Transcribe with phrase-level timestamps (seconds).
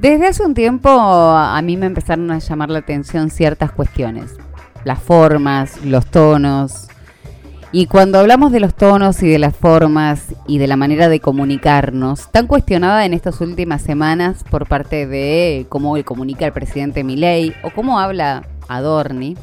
[0.00, 4.34] Desde hace un tiempo a mí me empezaron a llamar la atención ciertas cuestiones,
[4.82, 6.89] las formas, los tonos.
[7.72, 11.20] Y cuando hablamos de los tonos y de las formas y de la manera de
[11.20, 17.54] comunicarnos, tan cuestionada en estas últimas semanas por parte de cómo comunica el presidente Milei
[17.62, 19.36] o cómo habla Adorni,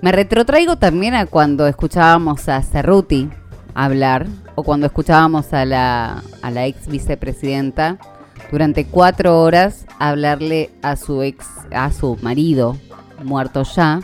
[0.00, 3.28] me retrotraigo también a cuando escuchábamos a Cerruti
[3.74, 7.98] hablar o cuando escuchábamos a la, a la ex vicepresidenta
[8.52, 12.76] durante cuatro horas hablarle a su ex, a su marido
[13.24, 14.00] muerto ya,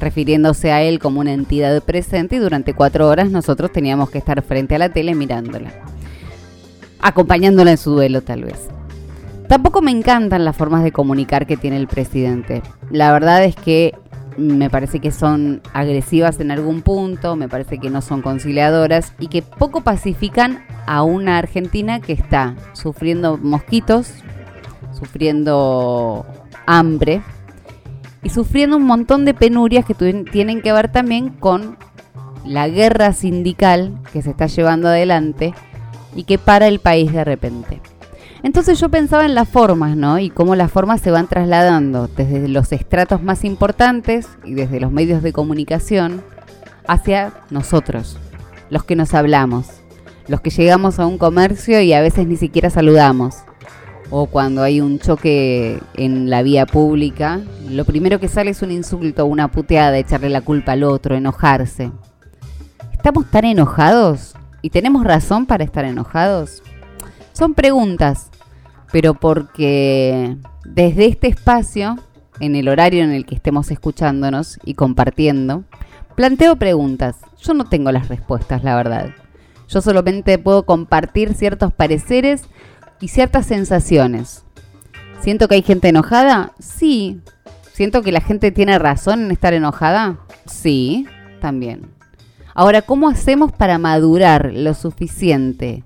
[0.00, 4.42] refiriéndose a él como una entidad presente y durante cuatro horas nosotros teníamos que estar
[4.42, 5.72] frente a la tele mirándola,
[7.00, 8.68] acompañándola en su duelo tal vez.
[9.48, 12.62] Tampoco me encantan las formas de comunicar que tiene el presidente.
[12.90, 13.94] La verdad es que
[14.36, 19.28] me parece que son agresivas en algún punto, me parece que no son conciliadoras y
[19.28, 24.12] que poco pacifican a una Argentina que está sufriendo mosquitos,
[24.92, 26.26] sufriendo
[26.66, 27.22] hambre
[28.26, 31.76] y sufriendo un montón de penurias que tienen que ver también con
[32.44, 35.54] la guerra sindical que se está llevando adelante
[36.12, 37.80] y que para el país de repente.
[38.42, 40.18] Entonces yo pensaba en las formas, ¿no?
[40.18, 44.90] Y cómo las formas se van trasladando desde los estratos más importantes y desde los
[44.90, 46.20] medios de comunicación
[46.88, 48.18] hacia nosotros,
[48.70, 49.68] los que nos hablamos,
[50.26, 53.36] los que llegamos a un comercio y a veces ni siquiera saludamos.
[54.10, 58.70] O cuando hay un choque en la vía pública, lo primero que sale es un
[58.70, 61.90] insulto, una puteada, echarle la culpa al otro, enojarse.
[62.92, 64.34] ¿Estamos tan enojados?
[64.62, 66.62] ¿Y tenemos razón para estar enojados?
[67.32, 68.30] Son preguntas,
[68.92, 71.96] pero porque desde este espacio,
[72.40, 75.64] en el horario en el que estemos escuchándonos y compartiendo,
[76.14, 77.16] planteo preguntas.
[77.42, 79.10] Yo no tengo las respuestas, la verdad.
[79.68, 82.42] Yo solamente puedo compartir ciertos pareceres
[83.00, 84.44] y ciertas sensaciones.
[85.20, 86.52] ¿Siento que hay gente enojada?
[86.58, 87.20] Sí.
[87.72, 90.18] ¿Siento que la gente tiene razón en estar enojada?
[90.46, 91.06] Sí,
[91.40, 91.90] también.
[92.54, 95.84] Ahora, ¿cómo hacemos para madurar lo suficiente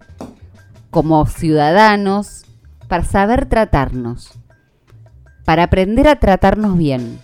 [0.90, 2.44] como ciudadanos
[2.88, 4.32] para saber tratarnos,
[5.44, 7.20] para aprender a tratarnos bien.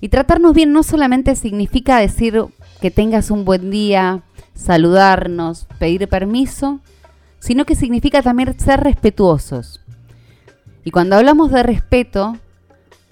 [0.00, 2.44] Y tratarnos bien no solamente significa decir
[2.80, 4.22] que tengas un buen día,
[4.54, 6.80] saludarnos, pedir permiso,
[7.44, 9.82] sino que significa también ser respetuosos.
[10.82, 12.38] Y cuando hablamos de respeto,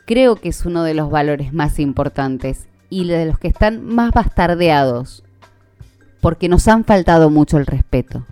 [0.06, 4.10] creo que es uno de los valores más importantes y de los que están más
[4.12, 5.22] bastardeados,
[6.22, 8.24] porque nos han faltado mucho el respeto.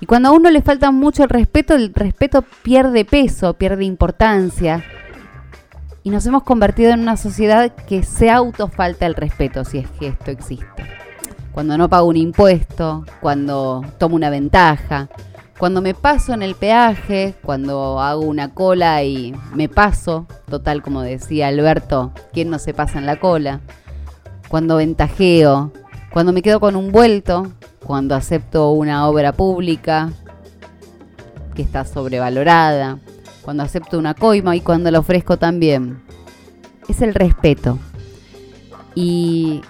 [0.00, 4.82] Y cuando a uno le falta mucho el respeto, el respeto pierde peso, pierde importancia.
[6.02, 10.06] Y nos hemos convertido en una sociedad que se autofalta el respeto, si es que
[10.06, 11.04] esto existe.
[11.54, 15.08] Cuando no pago un impuesto, cuando tomo una ventaja,
[15.56, 21.02] cuando me paso en el peaje, cuando hago una cola y me paso, total como
[21.02, 23.60] decía Alberto, ¿quién no se pasa en la cola?
[24.48, 25.72] Cuando ventajeo,
[26.12, 27.52] cuando me quedo con un vuelto,
[27.84, 30.10] cuando acepto una obra pública
[31.54, 32.98] que está sobrevalorada,
[33.42, 36.02] cuando acepto una coima y cuando la ofrezco también.
[36.88, 37.78] Es el respeto.
[38.94, 39.60] Y,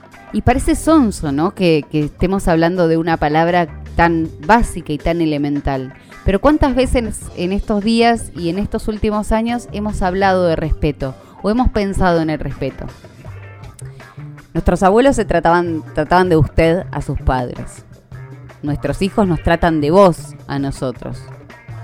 [0.42, 1.54] parece sonso, ¿no?
[1.54, 5.94] Que, estemos hablando de una palabra tan básica y tan elemental.
[6.24, 11.14] Pero ¿cuántas veces en estos días y en estos últimos años hemos hablado de respeto
[11.42, 12.86] o hemos pensado en el respeto?
[14.54, 15.82] Nuestros abuelos se trataban,
[16.28, 17.84] de usted a sus padres
[18.64, 21.22] nuestros hijos nos tratan de vos a nosotros.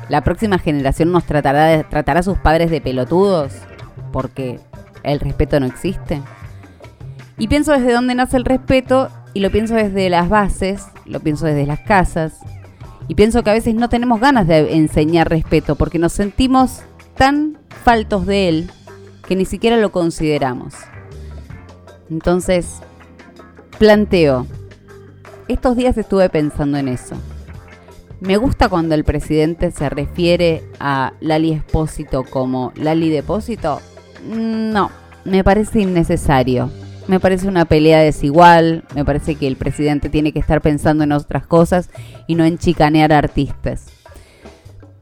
[0.08, 3.52] La próxima generación nos tratará, tratará a sus padres de pelotudos
[4.12, 4.58] porque
[5.04, 6.20] el respeto no existe.
[7.40, 11.46] Y pienso desde dónde nace el respeto y lo pienso desde las bases, lo pienso
[11.46, 12.34] desde las casas.
[13.08, 16.82] Y pienso que a veces no tenemos ganas de enseñar respeto porque nos sentimos
[17.16, 18.70] tan faltos de él
[19.26, 20.74] que ni siquiera lo consideramos.
[22.10, 22.82] Entonces,
[23.78, 24.46] planteo,
[25.48, 27.16] estos días estuve pensando en eso.
[28.20, 33.80] Me gusta cuando el presidente se refiere a Lali Espósito como Lali Depósito.
[34.28, 34.90] No,
[35.24, 36.70] me parece innecesario.
[37.10, 41.10] Me parece una pelea desigual, me parece que el presidente tiene que estar pensando en
[41.10, 41.90] otras cosas
[42.28, 43.86] y no en chicanear a artistas.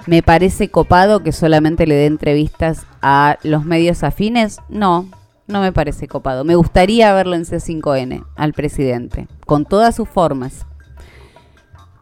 [0.06, 4.56] ¿Me parece copado que solamente le dé entrevistas a los medios afines?
[4.70, 5.06] No,
[5.48, 6.44] no me parece copado.
[6.44, 10.64] Me gustaría verlo en C5N al presidente, con todas sus formas.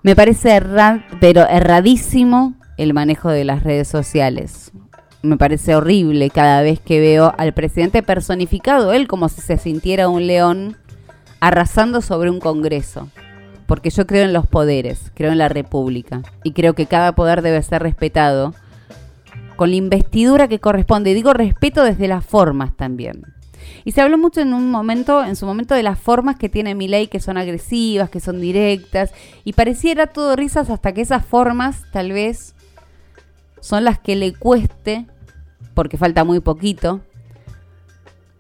[0.05, 0.63] Me parece
[1.19, 4.71] pero erradísimo el manejo de las redes sociales.
[5.23, 10.09] Me parece horrible cada vez que veo al presidente personificado, él como si se sintiera
[10.09, 10.77] un león
[11.41, 13.09] arrasando sobre un Congreso.
[13.67, 17.43] Porque yo creo en los poderes, creo en la República y creo que cada poder
[17.43, 18.55] debe ser respetado
[19.57, 21.15] con la investidura que corresponde.
[21.15, 23.25] Digo respeto desde las formas también.
[23.85, 26.75] Y se habló mucho en un momento, en su momento, de las formas que tiene
[26.75, 29.13] mi ley, que son agresivas, que son directas,
[29.45, 32.56] y pareciera todo risas hasta que esas formas tal vez
[33.67, 35.07] son las que le cueste,
[35.75, 37.01] porque falta muy poquito,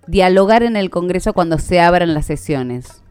[0.06, 3.02] dialogar en el Congreso cuando se abran las sesiones.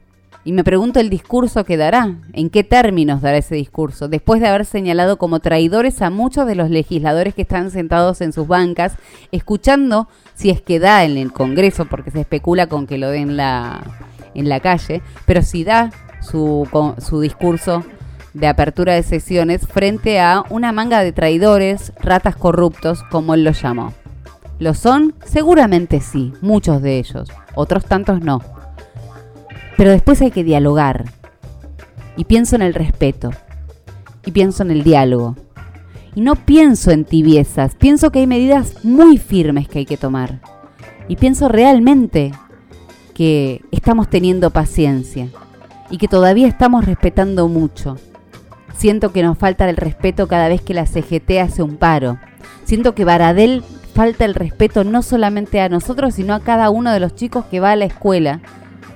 [0.45, 4.47] Y me pregunto el discurso que dará, en qué términos dará ese discurso, después de
[4.47, 8.95] haber señalado como traidores a muchos de los legisladores que están sentados en sus bancas,
[9.33, 13.31] escuchando si es que da en el Congreso, porque se especula con que lo den
[13.31, 13.83] en la,
[14.35, 15.91] en la calle, pero si da
[16.21, 16.65] su,
[16.99, 17.83] su discurso
[18.35, 23.61] de apertura de sesiones frente a una manga de traidores, ratas corruptos, como él los
[23.61, 23.93] llamó.
[24.59, 25.15] ¿Lo son?
[25.25, 28.41] Seguramente sí, muchos de ellos, otros tantos no.
[29.77, 31.05] Pero después hay que dialogar.
[32.17, 33.31] Y pienso en el respeto.
[34.25, 35.37] Y pienso en el diálogo.
[36.13, 40.41] Y no pienso en tibiezas, pienso que hay medidas muy firmes que hay que tomar.
[41.07, 42.33] Y pienso realmente
[43.13, 45.29] que estamos teniendo paciencia
[45.89, 47.97] y que todavía estamos respetando mucho.
[48.77, 52.19] Siento que nos falta el respeto cada vez que la CGT hace un paro.
[52.65, 53.63] Siento que Baradel
[53.93, 57.61] falta el respeto no solamente a nosotros, sino a cada uno de los chicos que
[57.61, 58.41] va a la escuela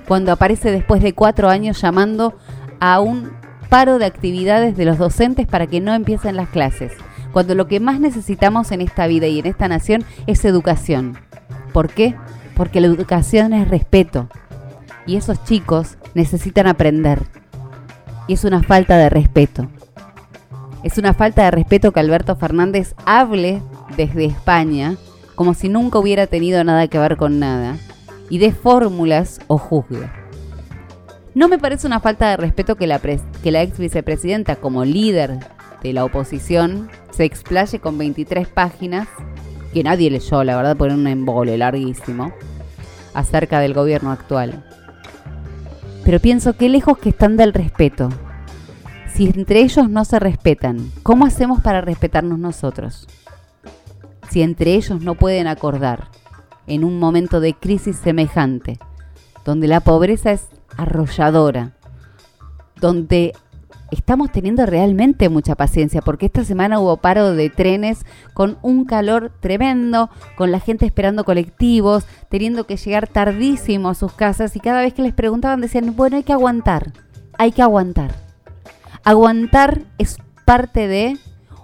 [0.06, 2.36] cuando aparece después de cuatro años llamando
[2.80, 3.30] a un
[3.68, 6.92] paro de actividades de los docentes para que no empiecen las clases,
[7.32, 11.16] cuando lo que más necesitamos en esta vida y en esta nación es educación.
[11.72, 12.16] ¿Por qué?
[12.56, 14.28] Porque la educación es respeto
[15.06, 17.39] y esos chicos necesitan aprender.
[18.30, 19.66] Y es una falta de respeto.
[20.84, 23.60] Es una falta de respeto que Alberto Fernández hable
[23.96, 24.94] desde España
[25.34, 27.76] como si nunca hubiera tenido nada que ver con nada
[28.28, 30.08] y dé fórmulas o juzgue.
[31.34, 35.40] No me parece una falta de respeto que la, que la ex vicepresidenta, como líder
[35.82, 39.08] de la oposición, se explaye con 23 páginas,
[39.74, 42.32] que nadie leyó, la verdad, por un embole larguísimo,
[43.12, 44.64] acerca del gobierno actual.
[46.10, 48.08] Pero pienso que lejos que están del respeto.
[49.14, 53.06] Si entre ellos no se respetan, ¿cómo hacemos para respetarnos nosotros?
[54.28, 56.08] Si entre ellos no pueden acordar
[56.66, 58.80] en un momento de crisis semejante,
[59.44, 61.76] donde la pobreza es arrolladora,
[62.80, 63.32] donde
[63.90, 68.04] estamos teniendo realmente mucha paciencia, porque esta semana hubo paro de trenes
[68.34, 74.12] con un calor tremendo, con la gente esperando colectivos, teniendo que llegar tardísimo a sus
[74.12, 76.92] casas y cada vez que les preguntaban decían, bueno, hay que aguantar,
[77.38, 78.14] hay que aguantar.
[79.04, 81.16] Aguantar es parte de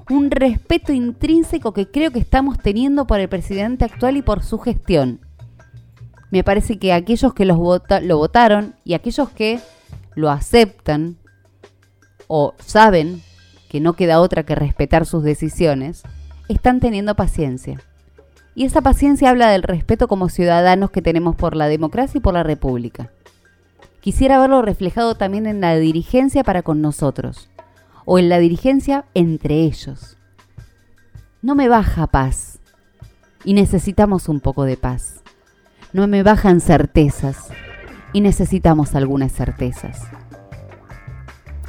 [0.08, 4.58] un respeto intrínseco que creo que estamos teniendo por el presidente actual y por su
[4.58, 5.20] gestión.
[6.30, 9.60] Me parece que aquellos que lo votaron y aquellos que
[10.14, 11.18] lo aceptan
[12.28, 13.22] o saben
[13.68, 16.02] que no queda otra que respetar sus decisiones,
[16.48, 17.80] están teniendo paciencia.
[18.54, 22.34] Y esa paciencia habla del respeto como ciudadanos que tenemos por la democracia y por
[22.34, 23.10] la república.
[24.00, 27.50] Quisiera verlo reflejado también en la dirigencia para con nosotros
[28.04, 30.16] o en la dirigencia entre ellos.
[31.42, 32.60] No me baja paz
[33.44, 35.22] y necesitamos un poco de paz.
[35.92, 37.48] No me bajan certezas
[38.12, 40.15] y necesitamos algunas certezas.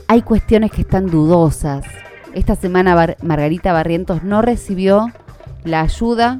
[0.09, 1.85] Hay cuestiones que están dudosas.
[2.33, 5.07] Esta semana Margarita Barrientos no recibió
[5.65, 6.39] la ayuda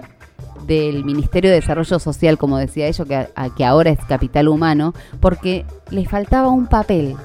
[0.66, 6.06] del Ministerio de Desarrollo Social, como decía ella, que, ahora es capital humano, porque le
[6.06, 7.18] faltaba un papel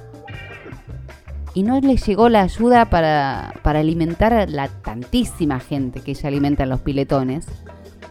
[1.54, 6.64] y no le llegó la ayuda para, alimentar a la tantísima gente que ella alimenta
[6.64, 7.46] en los piletones,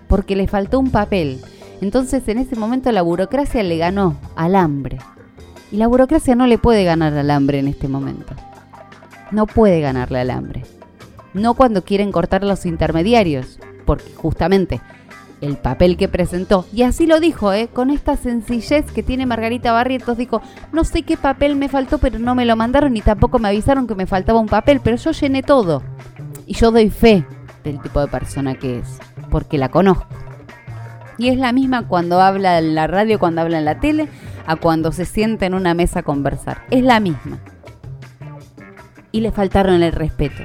[0.08, 1.42] porque le faltó un papel.
[1.82, 5.00] Entonces en ese momento la burocracia le ganó al hambre.
[5.72, 8.36] Y la burocracia no le puede ganar al hambre en este momento.
[9.32, 10.64] No puede ganarle al hambre.
[11.34, 14.82] No cuando quieren cortar los intermediarios, porque justamente
[15.42, 16.66] el papel que presentó.
[16.74, 17.68] Y así lo dijo, ¿eh?
[17.68, 20.18] con esta sencillez que tiene Margarita Barrientos.
[20.18, 23.50] Dijo, no sé qué papel me faltó, pero no me lo mandaron ni tampoco me
[23.50, 25.82] avisaron que me faltaba un papel, pero yo llené todo.
[26.46, 27.26] Y yo doy fe
[27.64, 29.00] del tipo de persona que es,
[29.30, 30.06] porque la conozco.
[31.18, 34.08] Y es la misma cuando habla en la radio, cuando habla en la tele,
[34.46, 36.64] a cuando se sienta en una mesa a conversar.
[36.70, 37.40] Es la misma.
[39.12, 40.44] Y le faltaron el respeto.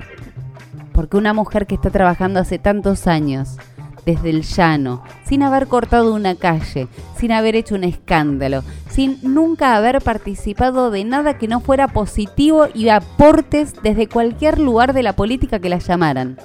[0.93, 3.59] Porque una mujer que está trabajando hace tantos años,
[4.07, 6.88] desde el llano, sin haber cortado una calle,
[7.19, 12.67] sin haber hecho un escándalo, sin nunca haber participado de nada que no fuera positivo
[12.73, 16.38] y aportes desde cualquier lugar de la política que la llamaran.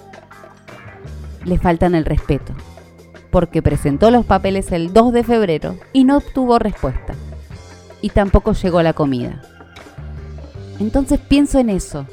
[1.45, 2.53] Le faltan el respeto,
[3.29, 7.13] porque presentó los papeles el 2 de febrero y no obtuvo respuesta.
[8.01, 9.41] Y tampoco llegó la comida.
[10.79, 12.07] Entonces pienso en eso,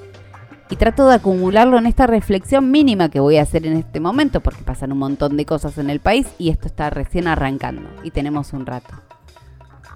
[0.70, 4.40] y trato de acumularlo en esta reflexión mínima que voy a hacer en este momento,
[4.40, 8.10] porque pasan un montón de cosas en el país y esto está recién arrancando y
[8.10, 8.94] tenemos un rato.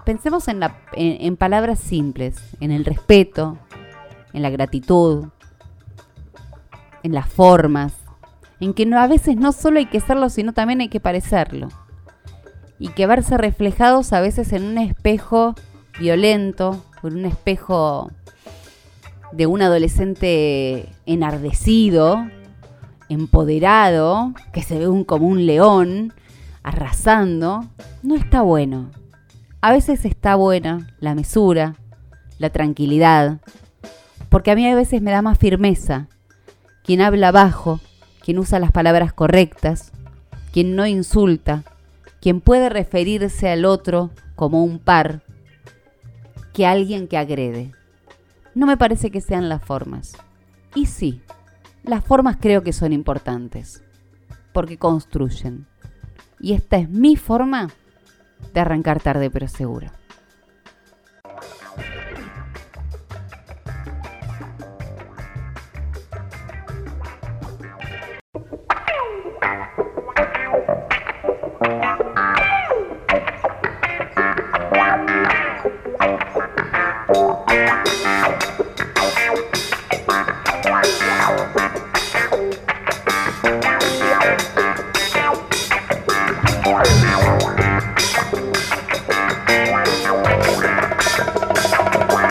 [0.03, 3.57] Pensemos en, la, en, palabras simples, en el respeto,
[4.33, 5.27] en la gratitud,
[7.03, 7.93] en las formas,
[8.59, 11.69] en que no, a veces no solo hay que serlo, sino también hay que parecerlo.
[12.79, 15.55] Y que verse reflejados a veces en un espejo
[15.99, 18.11] violento, en un espejo
[19.31, 22.27] de un adolescente enardecido,
[23.09, 26.13] empoderado, que se ve como un león,
[26.61, 27.65] arrasando,
[28.03, 28.89] no está bueno.
[29.61, 31.75] A veces está buena la mesura,
[32.37, 33.39] la tranquilidad,
[34.29, 36.07] porque a mí a veces me da más firmeza
[36.83, 37.79] quien habla bajo,
[38.23, 39.91] quien usa las palabras correctas,
[40.51, 41.63] quien no insulta,
[42.21, 45.21] quien puede referirse al otro como un par,
[46.53, 47.71] que alguien que agrede
[48.53, 50.15] no me parece que sean las formas.
[50.75, 51.21] Y sí,
[51.83, 53.83] las formas creo que son importantes,
[54.53, 55.67] porque construyen.
[56.39, 57.69] Y esta es mi forma
[58.53, 59.87] de arrancar tarde pero seguro.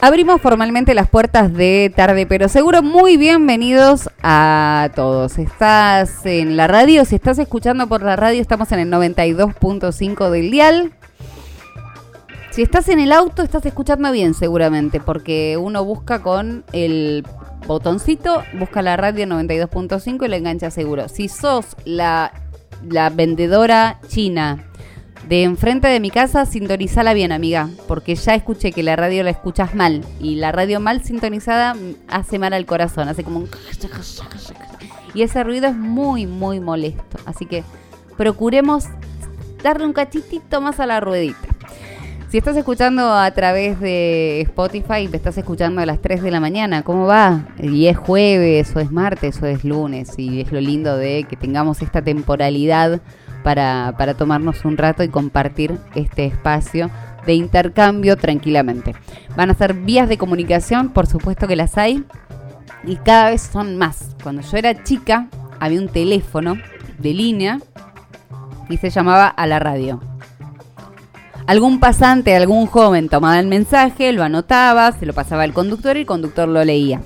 [0.00, 5.38] Abrimos formalmente las puertas de tarde, pero seguro muy bienvenidos a todos.
[5.38, 10.50] Estás en la radio, si estás escuchando por la radio, estamos en el 92.5 del
[10.50, 10.93] dial.
[12.52, 17.26] Si estás en el auto, estás escuchando bien seguramente, porque uno busca con el
[17.66, 21.09] botoncito, busca la radio 92.5 y la engancha seguro.
[21.09, 22.30] Si sos la,
[22.87, 24.66] la vendedora china
[25.30, 29.30] de enfrente de mi casa, sintonizala bien, amiga, porque ya escuché que la radio la
[29.30, 31.75] escuchas mal y la radio mal sintonizada
[32.09, 33.49] hace mal al corazón, hace como un...
[35.14, 37.16] Y ese ruido es muy, muy molesto.
[37.25, 37.64] Así que
[38.18, 38.85] procuremos
[39.62, 41.49] darle un cachitito más a la ruedita.
[42.33, 46.41] Si estás escuchando a través de Spotify, me estás escuchando a las 3 de la
[46.41, 47.49] mañana, ¿cómo va?
[47.62, 51.37] Y es jueves, o es martes, o es lunes, y es lo lindo de que
[51.37, 53.03] tengamos esta temporalidad
[53.45, 56.91] para, para tomarnos un rato y compartir este espacio
[57.27, 58.95] de intercambio tranquilamente.
[59.37, 62.03] Van a ser vías de comunicación, por supuesto que las hay,
[62.83, 64.17] y cada vez son más.
[64.23, 65.29] Cuando yo era chica,
[65.61, 66.57] había un teléfono
[66.99, 67.59] de línea
[68.71, 70.12] y se llamaba a la radio.
[71.52, 76.00] Algún pasante, algún joven tomaba el mensaje, lo anotaba, se lo pasaba al conductor y
[76.00, 77.02] el conductor lo leía.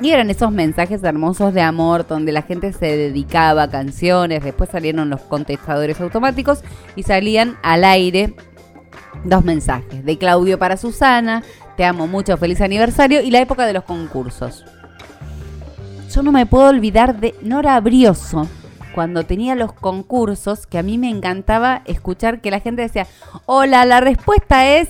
[0.00, 4.70] Y eran esos mensajes hermosos de amor donde la gente se dedicaba a canciones, después
[4.70, 6.64] salieron los contestadores automáticos
[6.96, 8.34] y salían al aire
[9.24, 10.02] dos mensajes.
[10.02, 11.42] De Claudio para Susana,
[11.76, 14.64] te amo mucho, feliz aniversario y la época de los concursos.
[16.10, 18.48] Yo no me puedo olvidar de Nora Brioso,
[18.98, 23.06] cuando tenía los concursos, que a mí me encantaba escuchar que la gente decía,
[23.46, 24.88] hola, la respuesta es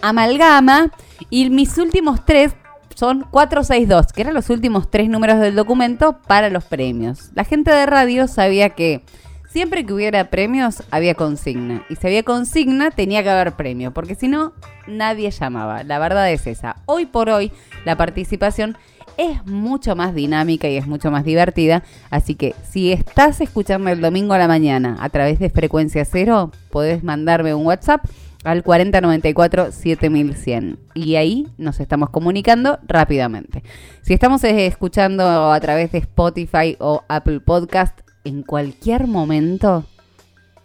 [0.00, 0.90] amalgama
[1.28, 2.56] y mis últimos tres
[2.94, 7.32] son 462, que eran los últimos tres números del documento para los premios.
[7.34, 9.04] La gente de radio sabía que
[9.50, 11.84] siempre que hubiera premios había consigna.
[11.90, 14.54] Y si había consigna tenía que haber premio, porque si no,
[14.86, 15.84] nadie llamaba.
[15.84, 16.76] La verdad es esa.
[16.86, 17.52] Hoy por hoy
[17.84, 18.78] la participación
[19.16, 21.82] es mucho más dinámica y es mucho más divertida.
[22.10, 26.50] Así que si estás escuchando el domingo a la mañana a través de frecuencia cero,
[26.70, 28.04] podés mandarme un WhatsApp
[28.44, 30.78] al 4094 7100.
[30.94, 33.64] Y ahí nos estamos comunicando rápidamente.
[34.02, 39.84] Si estamos eh, escuchando a través de Spotify o Apple Podcast, en cualquier momento,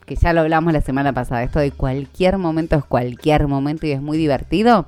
[0.06, 3.91] que ya lo hablamos la semana pasada, esto de cualquier momento es cualquier momento y
[3.91, 4.88] es muy divertido.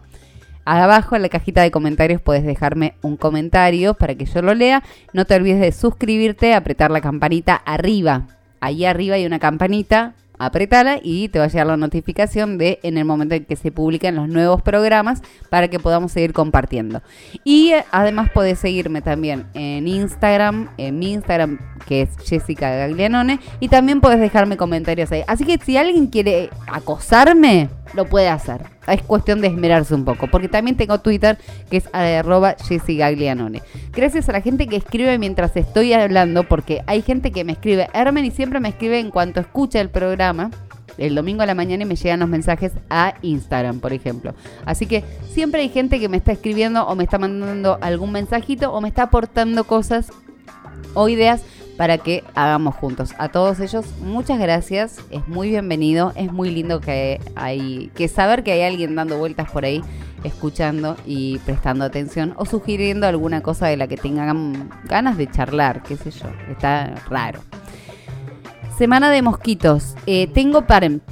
[0.65, 4.84] Abajo en la cajita de comentarios puedes dejarme un comentario para que yo lo lea.
[5.13, 8.27] No te olvides de suscribirte, apretar la campanita arriba.
[8.60, 10.13] Ahí arriba hay una campanita
[10.46, 13.72] apretala y te va a llegar la notificación de en el momento en que se
[13.72, 17.01] publican los nuevos programas para que podamos seguir compartiendo.
[17.44, 23.39] Y eh, además podés seguirme también en Instagram, en mi Instagram que es Jessica Gaglianone
[23.60, 25.24] y también podés dejarme comentarios ahí.
[25.27, 28.62] Así que si alguien quiere acosarme, lo puede hacer.
[28.88, 31.38] Es cuestión de esmerarse un poco, porque también tengo Twitter
[31.70, 32.56] que es arroba.
[33.94, 37.90] Gracias a la gente que escribe mientras estoy hablando, porque hay gente que me escribe,
[37.94, 40.52] Hermen y siempre me escribe en cuanto escucha el programa
[40.98, 44.36] el domingo a la mañana y me llegan los mensajes a Instagram, por ejemplo.
[44.66, 48.72] Así que siempre hay gente que me está escribiendo o me está mandando algún mensajito
[48.72, 50.12] o me está aportando cosas
[50.94, 51.44] o ideas
[51.82, 53.16] para que hagamos juntos.
[53.18, 55.00] A todos ellos, muchas gracias.
[55.10, 56.14] Es muy bienvenido.
[56.16, 59.82] Es muy lindo que hay que saber que hay alguien dando vueltas por ahí,
[60.24, 65.82] escuchando y prestando atención o sugiriendo alguna cosa de la que tengan ganas de charlar,
[65.82, 66.28] qué sé yo.
[66.52, 67.40] Está raro.
[68.82, 69.94] Semana de mosquitos.
[70.08, 70.66] Eh, tengo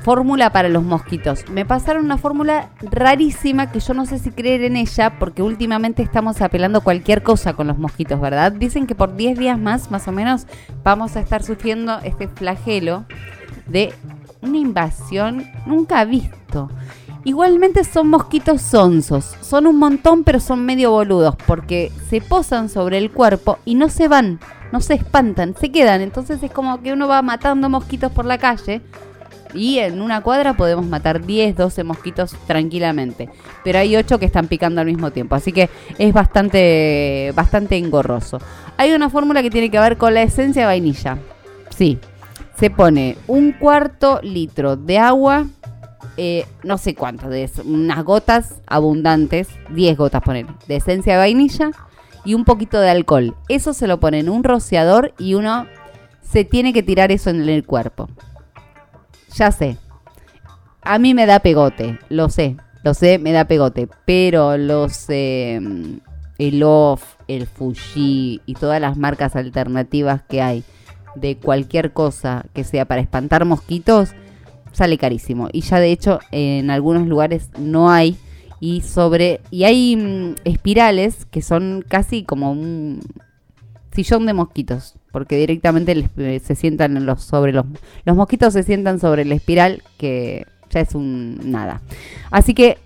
[0.03, 1.47] fórmula para los mosquitos.
[1.51, 6.01] Me pasaron una fórmula rarísima que yo no sé si creer en ella porque últimamente
[6.01, 8.53] estamos apelando cualquier cosa con los mosquitos, ¿verdad?
[8.53, 10.47] Dicen que por 10 días más, más o menos,
[10.83, 13.05] vamos a estar sufriendo este flagelo
[13.67, 13.93] de
[14.41, 16.71] una invasión nunca visto.
[17.23, 19.35] Igualmente son mosquitos sonsos.
[19.41, 23.89] Son un montón, pero son medio boludos porque se posan sobre el cuerpo y no
[23.89, 24.39] se van
[24.71, 26.01] no se espantan, se quedan.
[26.01, 28.81] Entonces es como que uno va matando mosquitos por la calle
[29.53, 33.29] y en una cuadra podemos matar 10, 12 mosquitos tranquilamente.
[33.63, 35.35] Pero hay 8 que están picando al mismo tiempo.
[35.35, 38.39] Así que es bastante, bastante engorroso.
[38.77, 41.17] Hay una fórmula que tiene que ver con la esencia de vainilla.
[41.75, 41.97] Sí.
[42.57, 45.47] Se pone un cuarto litro de agua,
[46.17, 47.29] eh, no sé cuánto,
[47.63, 51.71] unas gotas abundantes, 10 gotas poner, de esencia de vainilla
[52.29, 53.35] y un poquito de alcohol.
[53.47, 55.65] Eso se lo pone en un rociador y uno
[56.21, 58.07] se tiene que tirar eso en el cuerpo.
[59.33, 59.77] Ya sé.
[60.83, 65.59] A mí me da pegote, lo sé, lo sé, me da pegote, pero los eh,
[66.37, 70.63] el Off, el Fuji y todas las marcas alternativas que hay
[71.15, 74.11] de cualquier cosa que sea para espantar mosquitos
[74.71, 78.17] sale carísimo y ya de hecho en algunos lugares no hay
[78.59, 82.99] y sobre y hay mm, espirales que son casi como un
[83.93, 87.65] sillón de mosquitos porque directamente eh, se sientan los sobre los
[88.05, 91.81] los mosquitos se sientan sobre la espiral que ya es un nada.
[92.31, 92.77] Así que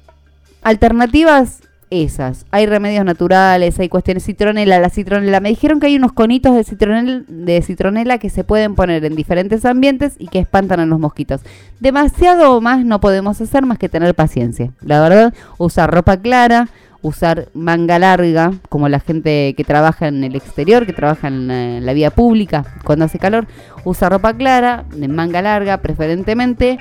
[0.62, 1.62] alternativas
[1.94, 2.46] esas.
[2.52, 5.40] Hay remedios naturales, hay cuestiones citronela, la citronela.
[5.40, 9.16] Me dijeron que hay unos conitos de citronela, de citronela que se pueden poner en
[9.16, 11.42] diferentes ambientes y que espantan a los mosquitos.
[11.80, 14.72] Demasiado más no podemos hacer más que tener paciencia.
[14.82, 16.68] La verdad, usar ropa clara,
[17.04, 21.78] usar manga larga, como la gente que trabaja en el exterior, que trabaja en la,
[21.78, 23.46] en la vía pública cuando hace calor,
[23.84, 26.80] usar ropa clara, de manga larga preferentemente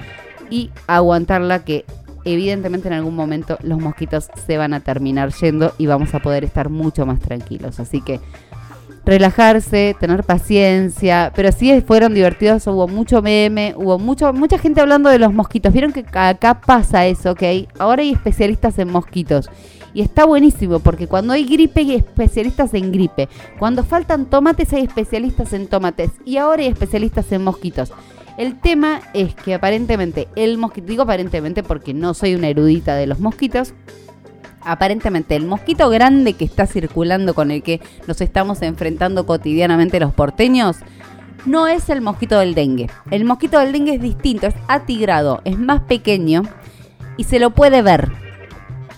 [0.49, 1.85] y aguantarla que
[2.25, 6.45] evidentemente en algún momento los mosquitos se van a terminar yendo y vamos a poder
[6.45, 7.81] estar mucho más tranquilos.
[7.81, 8.21] Así que
[9.05, 15.11] relajarse, tener paciencia, pero sí fueron divertidos, hubo mucho meme, hubo mucho, mucha gente hablando
[15.11, 15.73] de los mosquitos.
[15.73, 17.43] Vieron que acá pasa eso, ¿ok?
[17.79, 19.51] Ahora hay especialistas en mosquitos.
[19.95, 23.29] Y está buenísimo porque cuando hay gripe hay especialistas en gripe.
[23.59, 26.13] Cuando faltan tomates hay especialistas en tomates.
[26.25, 27.93] Y ahora hay especialistas en mosquitos.
[28.39, 33.07] El tema es que aparentemente el mosquito, digo aparentemente porque no soy una erudita de
[33.07, 33.75] los mosquitos,
[34.63, 40.15] aparentemente el mosquito grande que está circulando con el que nos estamos enfrentando cotidianamente los
[40.15, 40.79] porteños,
[41.45, 42.89] no es el mosquito del dengue.
[43.11, 46.43] El mosquito del dengue es distinto, es atigrado, es más pequeño
[47.17, 48.13] y se lo puede ver.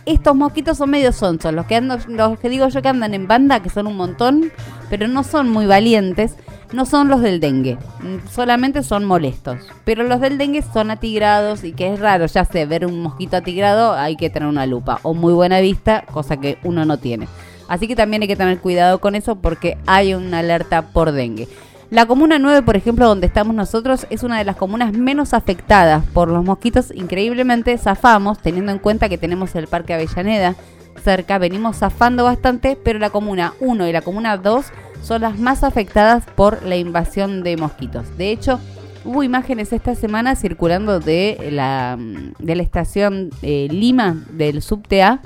[0.06, 3.62] Estos mosquitos son medio sonsos, los que, los que digo yo que andan en banda,
[3.62, 4.52] que son un montón,
[4.90, 6.36] pero no son muy valientes
[6.74, 9.60] no son los del dengue, mm, solamente son molestos.
[9.84, 13.36] Pero los del dengue son atigrados y que es raro, ya sé, ver un mosquito
[13.36, 17.28] atigrado hay que tener una lupa o muy buena vista, cosa que uno no tiene.
[17.68, 21.48] Así que también hay que tener cuidado con eso porque hay una alerta por dengue.
[21.90, 26.04] La comuna 9, por ejemplo, donde estamos nosotros, es una de las comunas menos afectadas
[26.12, 26.90] por los mosquitos.
[26.92, 30.56] Increíblemente zafamos, teniendo en cuenta que tenemos el Parque Avellaneda
[31.04, 34.66] cerca, venimos zafando bastante, pero la comuna 1 y la comuna 2
[35.04, 38.16] son las más afectadas por la invasión de mosquitos.
[38.16, 38.58] De hecho,
[39.04, 45.20] hubo imágenes esta semana circulando de la, de la estación eh, Lima del subte A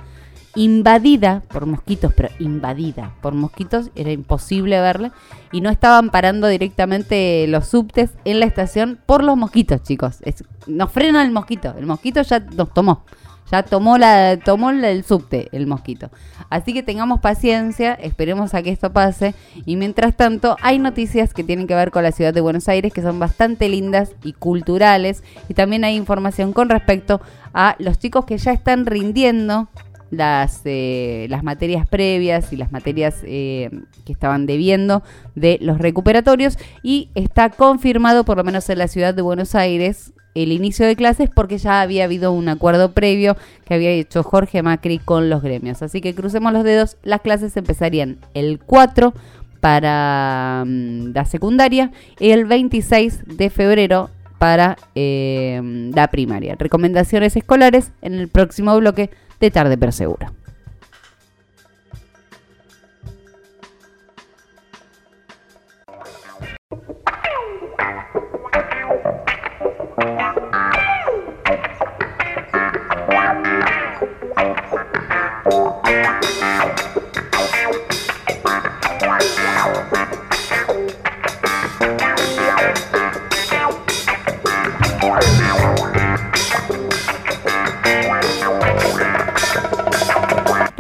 [0.54, 5.12] invadida por mosquitos, pero invadida por mosquitos, era imposible verla
[5.52, 10.18] y no estaban parando directamente los subtes en la estación por los mosquitos, chicos.
[10.66, 13.04] nos frena el mosquito, el mosquito ya nos tomó,
[13.50, 16.10] Ya tomó, la, tomó el subte el mosquito.
[16.50, 19.34] Así que tengamos paciencia, esperemos a que esto pase.
[19.64, 22.92] Y mientras tanto, hay noticias que tienen que ver con la ciudad de Buenos Aires
[22.92, 25.22] que son bastante lindas y culturales.
[25.48, 27.20] Y también hay información con respecto
[27.54, 29.68] a los chicos que ya están rindiendo
[30.10, 33.70] las, eh, las materias previas y las materias eh,
[34.06, 35.02] que estaban debiendo
[35.34, 40.12] de los recuperatorios y está confirmado, por lo menos en la ciudad de Buenos Aires,
[40.34, 44.62] el inicio de clases porque ya había habido un acuerdo previo que había hecho Jorge
[44.62, 45.82] Macri con los gremios.
[45.82, 49.14] Así que crucemos los dedos, las clases empezarían el 4
[49.60, 56.54] para mm, la secundaria y el 26 de febrero para eh, la primaria.
[56.58, 59.10] Recomendaciones escolares en el próximo bloque
[59.40, 60.32] de tarde pero segura.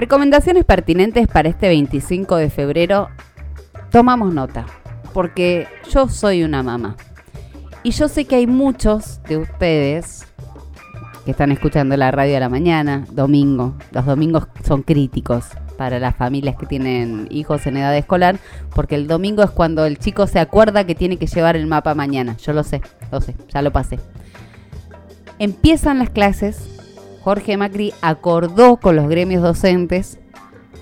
[0.08, 3.10] Recomendaciones pertinentes para este 25 de febrero.
[3.90, 4.64] Tomamos nota,
[5.12, 6.96] porque yo soy una mamá.
[7.82, 10.24] Y yo sé que hay muchos de ustedes
[11.26, 13.74] que están escuchando la radio a la mañana, domingo.
[13.92, 15.44] Los domingos son críticos
[15.76, 18.38] para las familias que tienen hijos en edad escolar,
[18.74, 21.94] porque el domingo es cuando el chico se acuerda que tiene que llevar el mapa
[21.94, 22.34] mañana.
[22.38, 22.80] Yo lo sé,
[23.12, 24.00] lo sé, ya lo pasé.
[25.38, 26.77] Empiezan las clases
[27.28, 30.18] Jorge Macri acordó con los gremios docentes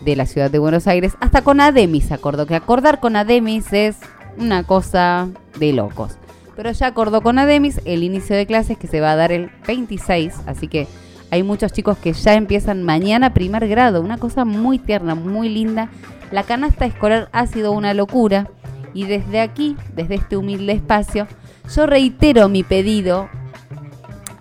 [0.05, 3.97] de la ciudad de Buenos Aires, hasta con Ademis acordó, que acordar con Ademis es
[4.39, 5.27] una cosa
[5.59, 6.17] de locos.
[6.55, 9.51] Pero ya acordó con Ademis el inicio de clases que se va a dar el
[9.67, 10.87] 26, así que
[11.33, 15.89] hay muchos chicos que ya empiezan mañana primer grado, una cosa muy tierna, muy linda.
[16.31, 18.49] La canasta escolar ha sido una locura
[18.95, 21.27] y desde aquí, desde este humilde espacio,
[21.75, 23.29] yo reitero mi pedido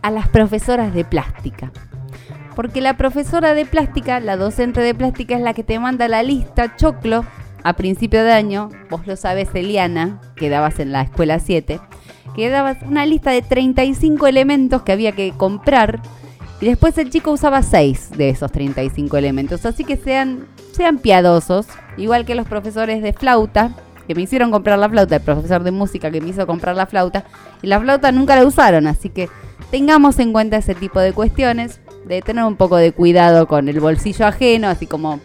[0.04, 1.72] a las profesoras de plástica.
[2.56, 6.24] Porque la profesora de plástica, la docente de plástica es la que te manda la
[6.24, 7.26] lista choclo
[7.64, 8.70] a principio de año.
[8.90, 11.80] Vos lo sabes, Eliana, que dabas en la escuela 7,
[12.36, 16.02] que dabas una lista de 35 elementos que había que comprar
[16.62, 19.66] y después el chico usaba 6 de esos 35 elementos.
[19.66, 23.72] Así que sean, sean piadosos, igual que los profesores de flauta,
[24.08, 26.86] que me hicieron comprar la flauta, el profesor de música que me hizo comprar la
[26.86, 27.26] flauta,
[27.62, 29.30] y la flauta nunca la usaron, así que
[29.72, 33.80] tengamos en cuenta ese tipo de cuestiones de tener un poco de cuidado con el
[33.80, 35.20] bolsillo ajeno, así como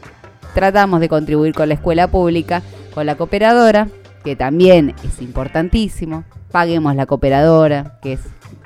[0.54, 2.62] tratamos de contribuir con la escuela pública,
[2.94, 3.88] con la cooperadora,
[4.24, 6.24] que también es importantísimo.
[6.50, 8.20] Paguemos la cooperadora, que es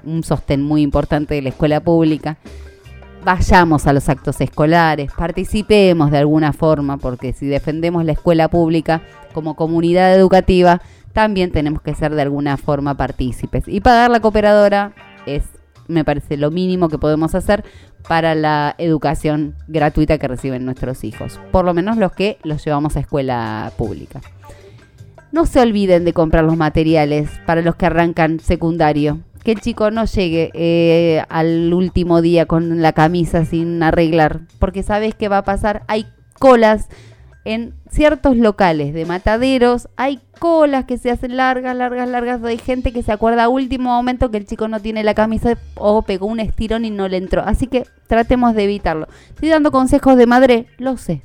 [0.04, 2.38] un sostén muy importante de la escuela pública.
[3.24, 9.02] Vayamos a los actos escolares, participemos de alguna forma, porque si defendemos la escuela pública
[9.32, 10.80] como comunidad educativa,
[11.12, 13.64] también tenemos que ser de alguna forma partícipes.
[13.66, 14.92] Y pagar la cooperadora
[15.26, 15.44] es
[15.88, 17.64] me parece lo mínimo que podemos hacer
[18.08, 22.96] para la educación gratuita que reciben nuestros hijos, por lo menos los que los llevamos
[22.96, 24.20] a escuela pública.
[25.32, 29.90] No se olviden de comprar los materiales para los que arrancan secundario, que el chico
[29.90, 35.38] no llegue eh, al último día con la camisa sin arreglar, porque sabes qué va
[35.38, 36.06] a pasar, hay
[36.38, 36.88] colas
[37.44, 42.42] en ciertos locales de mataderos hay colas que se hacen largas, largas, largas.
[42.42, 45.58] Hay gente que se acuerda a último momento que el chico no tiene la camisa
[45.74, 47.42] o pegó un estirón y no le entró.
[47.42, 49.08] Así que tratemos de evitarlo.
[49.30, 51.22] Estoy dando consejos de madre, lo sé.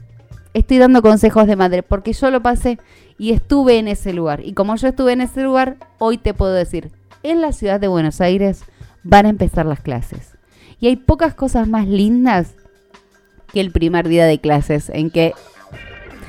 [0.53, 2.79] Estoy dando consejos de madre porque yo lo pasé
[3.17, 4.41] y estuve en ese lugar.
[4.43, 6.91] Y como yo estuve en ese lugar, hoy te puedo decir,
[7.23, 8.63] en la ciudad de Buenos Aires
[9.03, 10.38] van a empezar las clases.
[10.79, 12.55] Y hay pocas cosas más lindas
[13.53, 15.34] que el primer día de clases en que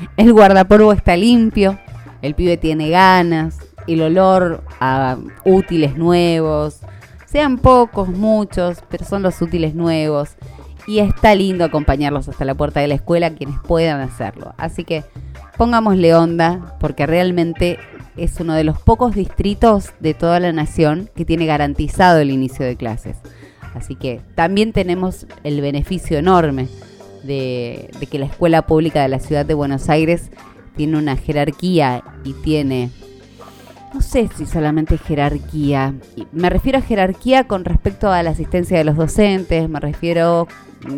[0.16, 1.78] el guardapolvo está limpio,
[2.22, 6.80] el pibe tiene ganas, el olor a útiles nuevos,
[7.26, 10.30] sean pocos, muchos, pero son los útiles nuevos.
[10.86, 14.54] Y está lindo acompañarlos hasta la puerta de la escuela quienes puedan hacerlo.
[14.56, 15.04] Así que
[15.56, 17.78] pongámosle onda, porque realmente
[18.16, 22.66] es uno de los pocos distritos de toda la nación que tiene garantizado el inicio
[22.66, 23.18] de clases.
[23.74, 26.66] Así que también tenemos el beneficio enorme
[27.22, 30.30] de, que la escuela pública de la ciudad de Buenos Aires
[30.76, 32.90] tiene una jerarquía y tiene,
[33.92, 35.94] no sé si solamente jerarquía,
[36.33, 40.48] me refiero a jerarquía con respecto a la asistencia de los docentes, me refiero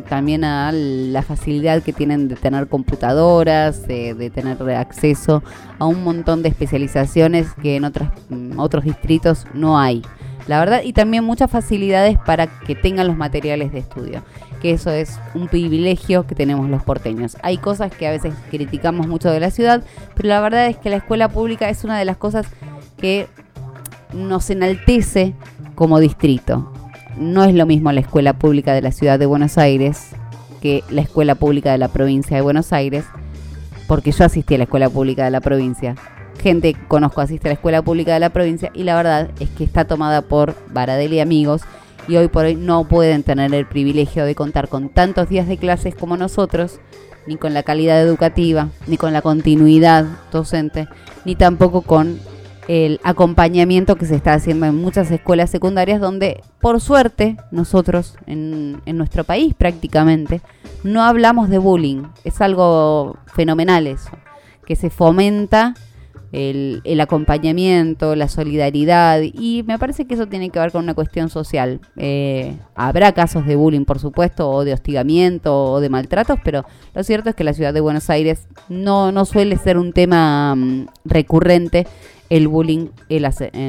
[0.08, 5.42] también a la facilidad que tienen de tener computadoras, de, tener acceso
[5.78, 8.08] a un montón de especializaciones que en otros,
[8.56, 10.02] otros distritos no hay.
[10.46, 14.22] La verdad, y también muchas facilidades para que tengan los materiales de estudio,
[14.61, 17.37] que eso es un privilegio que tenemos los porteños.
[17.42, 19.83] Hay cosas que a veces criticamos mucho de la ciudad,
[20.14, 22.46] pero la verdad es que la escuela pública es una de las cosas
[22.96, 23.28] que
[24.12, 25.35] nos enaltece
[25.74, 26.72] como distrito.
[27.16, 30.11] No es lo mismo la escuela pública de la ciudad de Buenos Aires
[30.61, 33.05] que la escuela pública de la provincia de Buenos Aires,
[33.88, 35.96] porque yo asistí a la escuela pública de la provincia.
[36.42, 39.62] Gente conozco asiste a la escuela pública de la provincia y la verdad es que
[39.62, 41.62] está tomada por Baradel y amigos
[42.09, 45.57] y hoy por hoy no pueden tener el privilegio de contar con tantos días de
[45.57, 46.81] clases como nosotros,
[47.28, 50.88] ni con la calidad educativa, ni con la continuidad docente,
[51.24, 52.18] ni tampoco con
[52.66, 58.83] el acompañamiento que se está haciendo en muchas escuelas secundarias donde por suerte nosotros en,
[58.85, 60.40] nuestro país prácticamente
[60.83, 62.02] no hablamos de bullying.
[62.24, 64.11] Es algo fenomenal eso,
[64.66, 65.74] que se fomenta
[66.32, 70.94] el, el, acompañamiento, la solidaridad y me parece que eso tiene que ver con una
[70.94, 71.80] cuestión social.
[71.96, 76.64] Eh, habrá casos de bullying, por supuesto, o de hostigamiento o de maltratos, pero
[76.94, 80.54] lo cierto es que la ciudad de Buenos Aires no, no suele ser un tema
[80.54, 81.86] mm, recurrente
[82.32, 83.22] el bullying en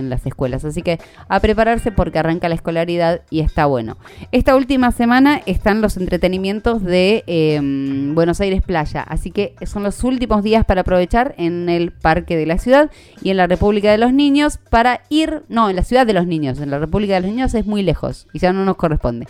[0.09, 0.63] las, escuelas.
[0.63, 0.97] Así que
[1.27, 3.97] a prepararse porque arranca la escolaridad y está bueno.
[4.31, 10.01] Esta última semana están los entretenimientos de em, Buenos Aires Playa, así que son los
[10.05, 12.89] últimos días para aprovechar en el Parque de la Ciudad
[13.21, 16.25] y en la República de los Niños para ir, no, en la Ciudad de los
[16.25, 19.27] Niños, en la República de los Niños es muy lejos y ya no nos corresponde.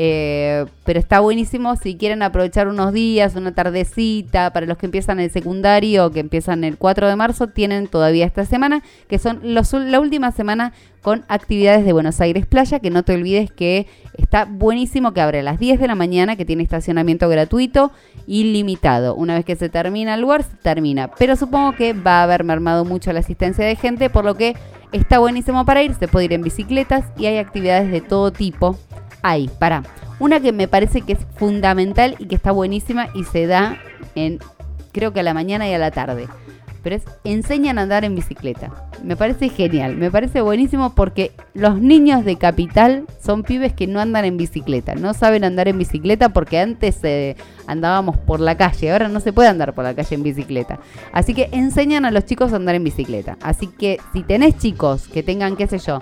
[0.00, 5.18] Eh, pero está buenísimo si quieren aprovechar unos días, una tardecita, para los que empiezan
[5.18, 9.72] el secundario, que empiezan el 4 de marzo, tienen todavía esta semana, que son los,
[9.72, 14.44] la última semana con actividades de Buenos Aires Playa, que no te olvides que está
[14.44, 17.90] buenísimo, que abre a las 10 de la mañana, que tiene estacionamiento gratuito,
[18.28, 19.16] ilimitado.
[19.16, 21.10] Una vez que se termina el lugar, termina.
[21.18, 24.54] Pero supongo que va a haber mermado mucho la asistencia de gente, por lo que
[24.92, 28.78] está buenísimo para ir, se puede ir en bicicletas y hay actividades de todo tipo
[29.22, 29.82] hay, para.
[30.20, 33.78] Una que me parece que es fundamental y que está buenísima y se da
[34.14, 34.38] en,
[34.92, 36.28] creo que a la mañana y a la tarde.
[36.82, 38.70] Pero es, enseñan a andar en bicicleta.
[39.02, 44.00] Me parece genial, me parece buenísimo porque los niños de capital son pibes que no
[44.00, 48.90] andan en bicicleta, no saben andar en bicicleta porque antes eh, andábamos por la calle,
[48.90, 50.80] ahora no se puede andar por la calle en bicicleta.
[51.12, 53.36] Así que enseñan a los chicos a andar en bicicleta.
[53.42, 56.00] Así que si tenés chicos que tengan, qué sé yo,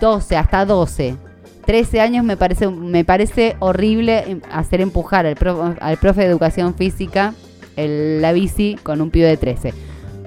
[0.00, 1.16] 12 hasta 12,
[1.64, 5.36] 13 años me parece, me parece horrible em, hacer empujar al,
[5.80, 7.34] al profe de educación física
[7.76, 9.72] la bici con un pibe de 13.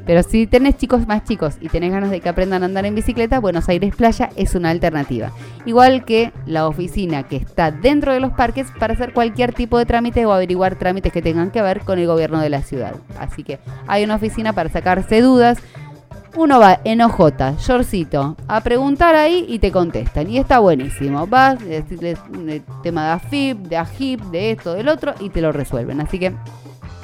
[0.05, 2.93] Pero si tenés chicos más chicos y tenés ganas de que aprendan a andar en
[2.93, 5.31] bicicleta, Buenos Aires Playa es una alternativa.
[5.65, 9.87] Igual que la oficina que está dentro de los parques para hacer cualquier tipo de
[9.87, 12.93] trámite o averiguar trámites que tengan que ver con el gobierno de la ciudad.
[13.19, 15.57] Así que hay una oficina para sacarse dudas
[16.35, 20.29] uno va en OJ, shortcito, a preguntar ahí y te contestan.
[20.29, 21.27] Y está buenísimo.
[21.27, 22.19] Vas, decirles
[22.83, 26.01] tema de AFIP, de AGIP, de esto, del otro, y te lo resuelven.
[26.01, 26.33] Así que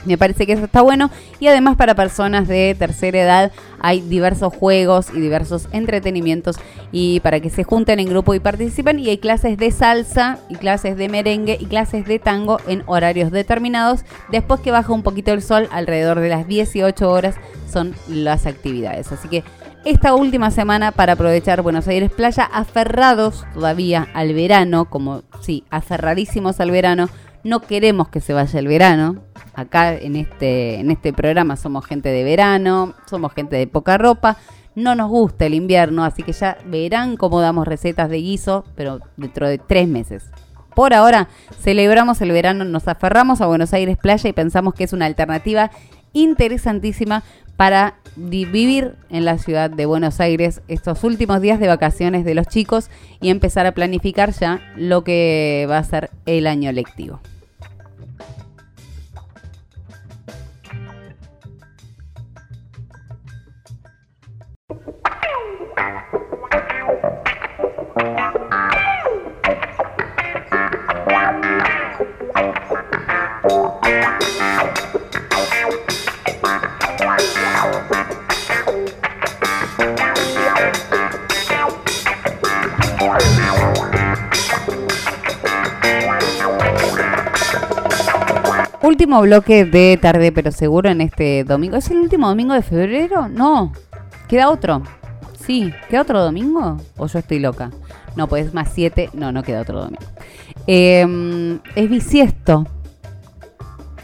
[0.05, 1.09] me parece que eso está bueno.
[1.39, 6.57] Y además para personas de tercera edad hay diversos juegos y diversos entretenimientos
[6.91, 8.99] y para que se junten en grupo y participen.
[8.99, 13.31] Y hay clases de salsa y clases de merengue y clases de tango en horarios
[13.31, 14.01] determinados.
[14.31, 17.35] Después que baja un poquito el sol, alrededor de las 18 horas
[17.71, 19.11] son las actividades.
[19.11, 19.43] Así que
[19.83, 26.59] esta última semana para aprovechar Buenos Aires Playa, aferrados todavía al verano, como sí, aferradísimos
[26.59, 27.09] al verano.
[27.43, 29.23] No queremos que se vaya el verano,
[29.53, 34.37] acá en este, en este programa somos gente de verano, somos gente de poca ropa,
[34.75, 38.99] no nos gusta el invierno, así que ya verán cómo damos recetas de guiso, pero
[39.17, 40.29] dentro de tres meses.
[40.75, 41.27] Por ahora
[41.59, 45.71] celebramos el verano, nos aferramos a Buenos Aires Playa y pensamos que es una alternativa
[46.13, 47.23] interesantísima
[47.57, 52.47] para vivir en la ciudad de Buenos Aires estos últimos días de vacaciones de los
[52.47, 52.89] chicos
[53.21, 57.19] y empezar a planificar ya lo que va a ser el año lectivo.
[89.01, 91.75] Último bloque de tarde, pero seguro en este domingo.
[91.75, 93.29] ¿Es el último domingo de febrero?
[93.29, 93.73] No.
[94.27, 94.83] ¿Queda otro?
[95.43, 96.77] Sí, ¿queda otro domingo?
[96.97, 97.71] ¿O yo estoy loca?
[98.15, 99.09] No, pues más siete.
[99.13, 100.05] No, no queda otro domingo.
[100.67, 102.67] Em, es bisiesto.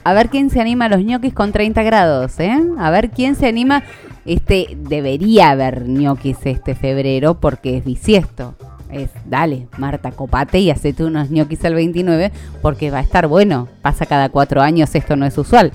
[0.03, 2.57] A ver quién se anima a los ñoquis con 30 grados, ¿eh?
[2.79, 3.83] A ver quién se anima.
[4.25, 8.55] Este, debería haber ñoquis este febrero porque es bisiesto.
[8.91, 13.67] Es, dale, Marta, copate y hacete unos ñoquis al 29 porque va a estar bueno.
[13.81, 15.71] Pasa cada cuatro años, esto no es usual.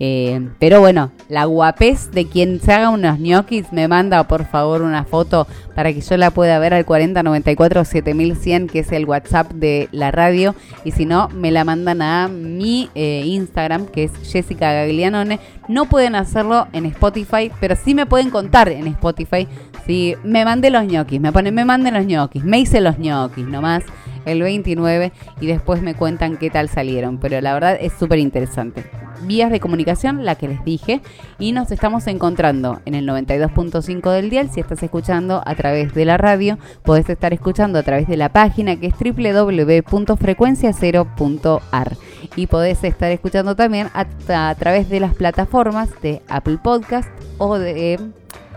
[0.00, 4.82] Eh, pero bueno, la guapez de quien se haga unos ñoquis me manda por favor
[4.82, 9.52] una foto para que yo la pueda ver al 4094 7100 que es el WhatsApp
[9.52, 10.54] de la radio.
[10.84, 15.38] Y si no me la mandan a mi eh, Instagram que es Jessica Gaglianone.
[15.68, 19.48] No pueden hacerlo en Spotify, pero sí me pueden contar en Spotify
[19.86, 23.46] si me mandé los ñoquis, me ponen me manden los ñoquis, me hice los ñoquis
[23.46, 23.84] nomás
[24.24, 28.84] el 29 y después me cuentan qué tal salieron, pero la verdad es súper interesante
[29.26, 31.00] vías de comunicación, la que les dije,
[31.38, 34.50] y nos estamos encontrando en el 92.5 del dial.
[34.52, 38.30] Si estás escuchando a través de la radio, podés estar escuchando a través de la
[38.30, 41.96] página que es www.frecuenciacero.ar
[42.36, 47.08] y podés estar escuchando también a, través de las plataformas de Apple Podcast
[47.38, 47.98] o de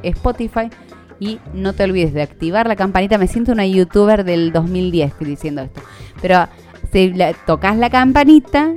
[0.04, 0.70] Spotify.
[1.20, 3.18] Y no te olvides de activar la campanita.
[3.18, 5.82] Me siento una youtuber del 2010 diciendo esto.
[6.22, 6.48] Pero
[6.92, 7.14] si
[7.46, 8.74] tocas la campanita,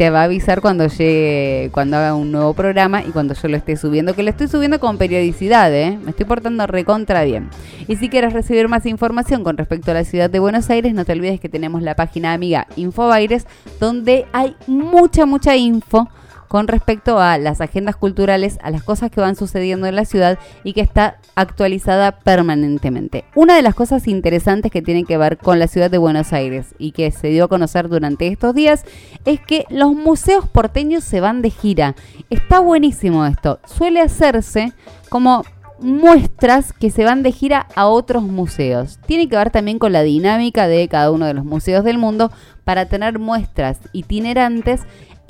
[0.00, 3.58] te va a avisar cuando llegue, cuando haga un nuevo programa y cuando yo lo
[3.58, 5.98] esté subiendo, que lo estoy subiendo con periodicidad, ¿eh?
[6.02, 7.50] Me estoy portando recontra bien.
[7.86, 11.04] Y si quieres recibir más información con respecto a la ciudad de Buenos Aires, no
[11.04, 13.46] te olvides que tenemos la página amiga Infobaires,
[13.78, 16.08] donde hay mucha, mucha info
[16.50, 20.36] con respecto a las agendas culturales, a las cosas que van sucediendo en la ciudad
[20.64, 23.24] y que está actualizada permanentemente.
[23.36, 26.74] Una de las cosas interesantes que tiene que ver con la ciudad de Buenos Aires
[26.76, 28.84] y que se dio a conocer durante estos días
[29.24, 31.94] es que los museos porteños se van de gira.
[32.30, 33.60] Está buenísimo esto.
[33.64, 34.72] Suele hacerse
[35.08, 35.44] como
[35.80, 38.98] muestras que se van de gira a otros museos.
[39.06, 42.32] Tiene que ver también con la dinámica de cada uno de los museos del mundo
[42.64, 44.82] para tener muestras itinerantes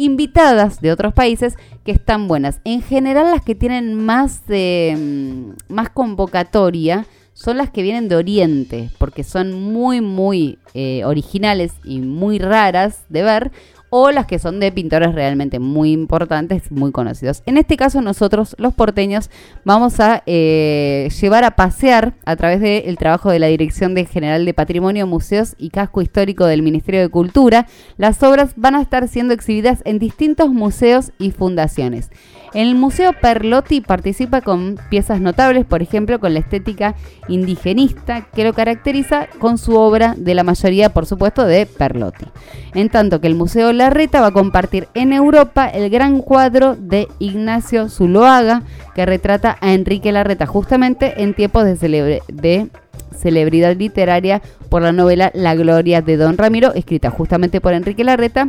[0.04, 2.60] invitadas de otros países que están buenas.
[2.64, 8.90] En general las que tienen más, mm, más convocatoria son las que vienen de Oriente,
[8.98, 13.52] porque son muy, muy eh, originales y muy raras de ver
[13.90, 17.42] o las que son de pintores realmente muy importantes, muy conocidos.
[17.46, 19.30] En este caso nosotros, los porteños,
[19.64, 24.44] vamos a eh, llevar a pasear a través del trabajo de la Dirección de General
[24.44, 27.66] de Patrimonio, Museos y Casco Histórico del Ministerio de Cultura.
[27.96, 32.10] Las obras van a estar siendo exhibidas en distintos museos y fundaciones.
[32.52, 36.96] El Museo Perlotti participa con piezas notables, por ejemplo, con la estética
[37.28, 42.26] indigenista que lo caracteriza con su obra de la mayoría, por supuesto, de Perlotti.
[42.74, 47.06] En tanto que el Museo Larreta va a compartir en Europa el gran cuadro de
[47.20, 48.62] Ignacio Zuloaga
[48.96, 52.68] que retrata a Enrique Larreta justamente en tiempos de, de
[53.16, 58.48] celebridad literaria por la novela La Gloria de Don Ramiro, escrita justamente por Enrique Larreta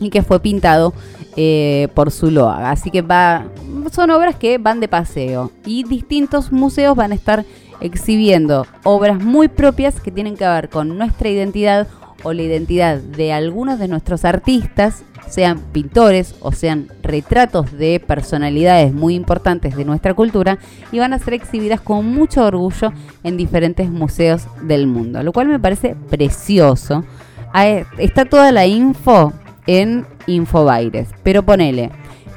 [0.00, 0.92] y que fue pintado
[1.40, 2.72] eh, por Zuloaga.
[2.72, 3.46] Así que va,
[3.92, 7.44] son obras que van de paseo y distintos museos van a estar
[7.80, 11.86] exhibiendo obras muy propias que tienen que ver con nuestra identidad
[12.24, 18.92] o la identidad de algunos de nuestros artistas, sean pintores o sean retratos de personalidades
[18.92, 20.58] muy importantes de nuestra cultura,
[20.90, 25.46] y van a ser exhibidas con mucho orgullo en diferentes museos del mundo, lo cual
[25.46, 27.04] me parece precioso.
[27.96, 29.32] Está toda la info
[29.68, 31.08] en Infobaires.
[31.22, 31.90] Pero ponele,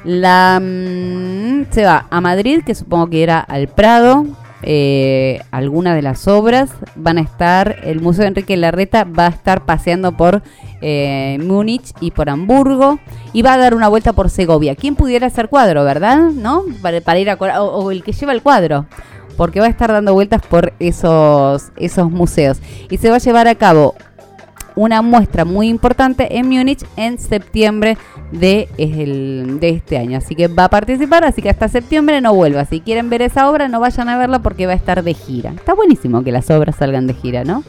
[0.04, 4.24] la mm, se va a Madrid, que supongo que era al Prado.
[4.64, 9.64] Eh, algunas de las obras van a estar, el Museo Enrique Larreta va a estar
[9.64, 10.40] paseando por
[10.80, 13.00] eh, Múnich y por Hamburgo
[13.32, 14.76] y va a dar una vuelta por Segovia.
[14.76, 16.30] ¿Quién pudiera hacer cuadro, verdad?
[16.30, 16.62] ¿No?
[16.80, 18.86] Para, ir a o, o el que lleva el cuadro
[19.36, 22.60] porque va a estar dando vueltas por esos, esos museos.
[22.90, 23.94] Y se va a llevar a cabo
[24.76, 27.96] una muestra muy importante en Múnich en septiembre
[28.30, 30.18] de, de este año.
[30.18, 32.64] Así que va a participar, así que hasta septiembre no vuelva.
[32.64, 35.52] Si quieren ver esa obra, no vayan a verla porque va a estar de gira.
[35.52, 37.64] Está buenísimo que las obras salgan de gira, ¿no?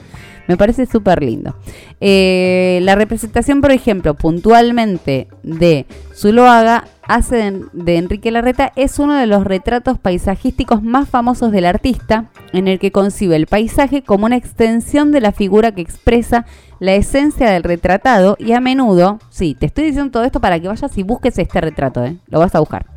[0.48, 1.56] Me parece súper lindo.
[2.02, 9.26] Eh, la representación, por ejemplo, puntualmente de Zuloaga hace de, Enrique Larreta es uno de
[9.26, 14.36] los retratos paisajísticos más famosos del artista, en el que concibe el paisaje como una
[14.36, 16.46] extensión de la figura que expresa
[16.84, 20.68] la esencia del retratado y a menudo, sí, te estoy diciendo todo esto para que
[20.68, 22.18] vayas y busques este retrato, ¿eh?
[22.28, 22.88] lo vas a buscar.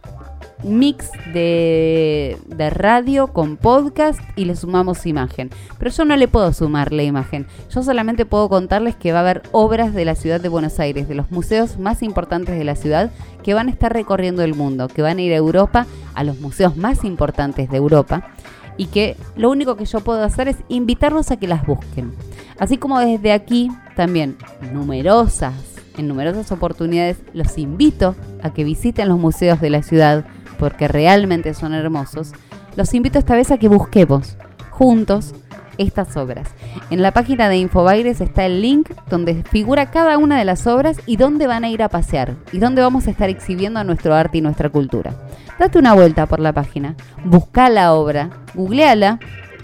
[0.64, 2.36] mix de,
[2.70, 5.50] radio con podcast y le sumamos imagen.
[5.78, 7.46] Pero yo no le puedo sumar la imagen.
[7.70, 11.09] Yo solamente puedo contarles que va a haber obras de la ciudad de Buenos Aires,
[11.09, 13.11] de los museos más importantes de la ciudad,
[13.42, 16.40] que van a estar recorriendo el mundo, que van a ir a Europa, a los
[16.40, 18.31] museos más importantes de Europa.
[18.76, 22.12] Y que lo único que yo puedo hacer es invitarlos a que las busquen.
[22.58, 24.36] Así como desde aquí también
[24.72, 25.54] numerosas,
[25.96, 30.24] en numerosas oportunidades, los invito a que visiten los museos de la ciudad
[30.58, 32.32] porque realmente son hermosos,
[32.76, 34.36] los invito esta vez a que busquemos
[34.70, 35.34] juntos
[35.82, 36.48] estas obras.
[36.90, 40.98] En la página de Infobaires está el link donde figura cada una de las obras
[41.06, 44.38] y dónde van a ir a pasear y dónde vamos a estar exhibiendo nuestro arte
[44.38, 45.14] y nuestra cultura.
[45.58, 49.20] Date una vuelta por la página, busca la obra, googleala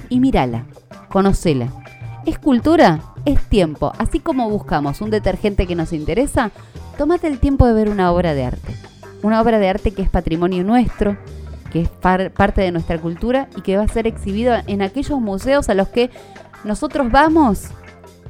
[0.09, 0.67] y mírala,
[1.09, 1.69] conocela.
[2.27, 3.01] ¿Es cultura?
[3.25, 3.93] Es tiempo.
[3.99, 6.51] Así como buscamos un detergente que nos interesa,
[6.99, 8.75] tómate el tiempo de ver una obra de arte
[9.23, 11.17] una obra de arte que es patrimonio nuestro,
[11.73, 15.69] que es parte de nuestra cultura y que va a ser exhibido en aquellos museos
[15.69, 16.11] a los que
[16.65, 17.69] nosotros vamos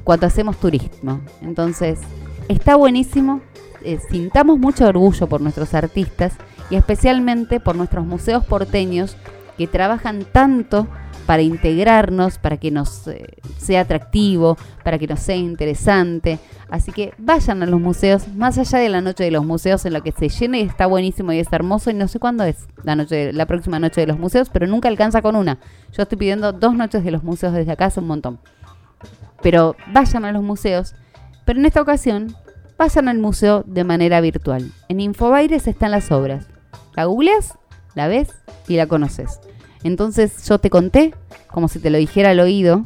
[0.03, 1.21] cuando hacemos turismo.
[1.41, 1.99] Entonces,
[2.47, 3.41] está buenísimo,
[3.83, 6.33] eh, sintamos mucho orgullo por nuestros artistas
[6.69, 9.17] y especialmente por nuestros museos porteños
[9.57, 10.87] que trabajan tanto
[11.29, 13.23] para integrarnos, para que nos eh,
[13.59, 16.39] sea atractivo, para que nos sea interesante.
[16.71, 19.93] Así que vayan a los museos, más allá de la noche de los museos, en
[19.93, 21.91] la que se llena y está buenísimo y es hermoso.
[21.91, 24.87] Y no sé cuándo es la noche, la próxima noche de los museos, pero nunca
[24.87, 25.59] alcanza con una.
[25.95, 28.39] Yo estoy pidiendo dos noches de los museos desde acá, es un montón.
[29.43, 30.95] Pero vayan a los museos.
[31.45, 32.35] Pero en esta ocasión,
[32.75, 34.71] vayan al museo de manera virtual.
[34.87, 36.47] En Infobaires están las obras.
[36.95, 37.53] La googleas,
[37.93, 38.29] la ves
[38.67, 39.39] y la conoces.
[39.83, 41.13] Entonces yo te conté,
[41.47, 42.85] como si te lo dijera al oído,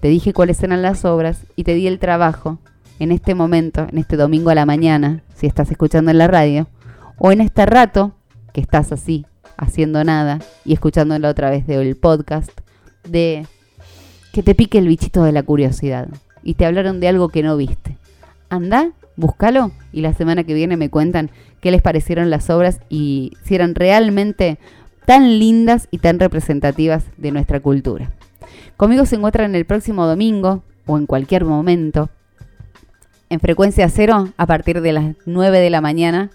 [0.00, 2.58] te dije cuáles eran las obras y te di el trabajo
[2.98, 6.68] en este momento, en este domingo a la mañana, si estás escuchando en la radio,
[7.18, 8.12] o en este rato
[8.52, 9.26] que estás así,
[9.56, 12.50] haciendo nada y escuchándolo otra vez del podcast,
[13.08, 13.46] de
[14.32, 16.08] que te pique el bichito de la curiosidad
[16.42, 17.96] y te hablaron de algo que no viste.
[18.48, 21.30] Anda, búscalo y la semana que viene me cuentan
[21.60, 24.58] qué les parecieron las obras y si eran realmente
[25.06, 28.10] tan lindas y tan representativas de nuestra cultura.
[28.76, 32.10] Conmigo se encuentran el próximo domingo o en cualquier momento
[33.30, 36.30] en frecuencia cero a partir de las 9 de la mañana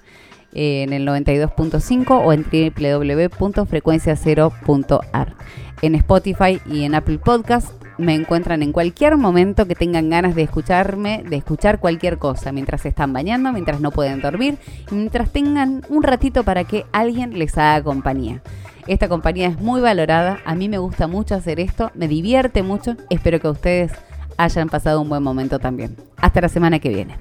[0.54, 5.36] eh, en el 92.5 o en www.frecuenciacero.ar.
[5.82, 10.44] En Spotify y en Apple Podcast me encuentran en cualquier momento que tengan ganas de
[10.44, 14.58] escucharme, de escuchar cualquier cosa, mientras están bañando, mientras no pueden dormir,
[14.90, 18.42] mientras tengan un ratito para que alguien les haga compañía.
[18.88, 22.96] Esta compañía es muy valorada, a mí me gusta mucho hacer esto, me divierte mucho,
[23.10, 23.92] espero que ustedes
[24.38, 25.96] hayan pasado un buen momento también.
[26.18, 27.18] Hasta la semana que viene.